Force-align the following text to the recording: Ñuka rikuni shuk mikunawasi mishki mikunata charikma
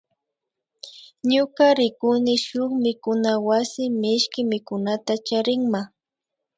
Ñuka 1.31 1.65
rikuni 1.79 2.33
shuk 2.45 2.71
mikunawasi 2.83 3.83
mishki 3.99 4.41
mikunata 4.51 5.13
charikma 5.27 5.81